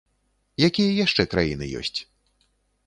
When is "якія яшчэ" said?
0.69-1.27